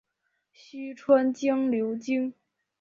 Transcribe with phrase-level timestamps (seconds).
[0.51, 2.33] 虚川江流经。